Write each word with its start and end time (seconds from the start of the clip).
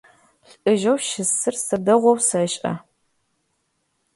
Лӏыжъэу 0.53 0.97
щысыр 1.07 1.55
сэ 1.65 1.77
дэгъоу 1.85 2.17
сэшӏэ. 2.27 2.73